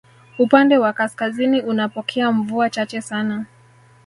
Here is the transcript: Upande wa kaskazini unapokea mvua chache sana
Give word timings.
Upande 0.39 0.77
wa 0.77 0.93
kaskazini 0.93 1.61
unapokea 1.61 2.31
mvua 2.31 2.69
chache 2.69 3.01
sana 3.01 3.45